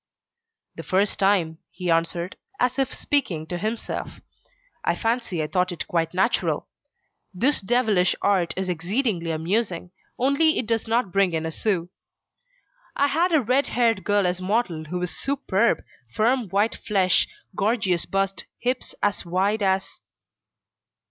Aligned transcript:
"The 0.77 0.81
first 0.81 1.19
time," 1.19 1.59
he 1.69 1.91
answered, 1.91 2.35
as 2.59 2.79
if 2.79 2.91
speaking 2.91 3.45
to 3.45 3.59
himself, 3.59 4.19
"I 4.83 4.95
fancy 4.95 5.43
I 5.43 5.45
thought 5.45 5.71
it 5.71 5.85
quite 5.87 6.15
natural. 6.15 6.67
This 7.35 7.61
devilish 7.61 8.15
art 8.19 8.51
is 8.57 8.67
exceedingly 8.67 9.29
amusing, 9.29 9.91
only 10.17 10.57
it 10.57 10.65
does 10.65 10.87
not 10.87 11.11
bring 11.11 11.33
in 11.33 11.45
a 11.45 11.51
sou. 11.51 11.89
I 12.95 13.09
had 13.09 13.31
a 13.31 13.41
red 13.41 13.67
haired 13.67 14.03
girl 14.03 14.25
as 14.25 14.41
model 14.41 14.85
who 14.85 14.97
was 14.97 15.15
superb, 15.15 15.83
firm 16.11 16.49
white 16.49 16.73
flesh, 16.77 17.27
gorgeous 17.55 18.05
bust, 18.07 18.45
hips 18.57 18.95
as 19.03 19.23
wide 19.23 19.61
as 19.61 19.99